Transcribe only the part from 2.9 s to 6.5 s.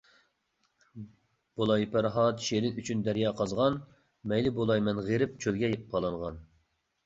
دەريا قازغان، مەيلى بولاي مەن غېرىب، چۆلگە پالانغان.